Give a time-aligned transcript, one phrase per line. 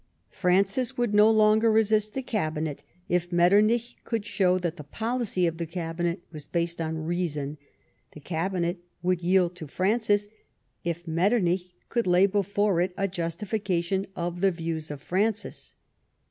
[0.31, 5.57] Francis would no longer resist the Cabinet if Metternich could show that the policy of
[5.59, 7.59] the Cabinet was based on reason;
[8.13, 10.27] the Cabinet would yield to Francis
[10.83, 15.75] if Metternich could lay before it a justification of the views of Francis.